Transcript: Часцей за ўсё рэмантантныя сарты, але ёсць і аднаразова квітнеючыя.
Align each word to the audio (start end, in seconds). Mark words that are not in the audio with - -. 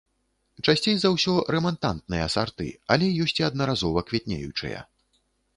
Часцей 0.67 0.95
за 1.01 1.11
ўсё 1.15 1.33
рэмантантныя 1.57 2.31
сарты, 2.37 2.67
але 2.97 3.13
ёсць 3.27 3.37
і 3.43 3.47
аднаразова 3.49 4.07
квітнеючыя. 4.09 4.79